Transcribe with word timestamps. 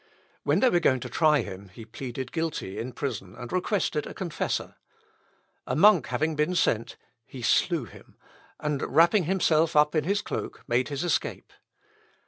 When 0.41 0.61
they 0.61 0.69
were 0.71 0.79
going 0.79 0.99
to 1.01 1.09
try 1.09 1.41
him 1.41 1.69
he 1.69 1.85
pleaded 1.85 2.31
guilty 2.31 2.79
in 2.79 2.91
prison, 2.93 3.35
and 3.35 3.51
requested 3.53 4.07
a 4.07 4.15
confessor. 4.15 4.73
A 5.67 5.75
monk 5.75 6.07
having 6.07 6.35
been 6.35 6.55
sent, 6.55 6.97
he 7.23 7.43
slew 7.43 7.85
him, 7.85 8.17
and, 8.59 8.81
wrapping 8.81 9.25
himself 9.25 9.75
up 9.75 9.93
in 9.93 10.05
his 10.05 10.23
cloak, 10.23 10.63
made 10.67 10.87
his 10.87 11.03
escape. 11.03 11.53